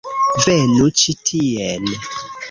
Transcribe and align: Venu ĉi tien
Venu 0.45 0.87
ĉi 1.01 1.13
tien 1.29 1.91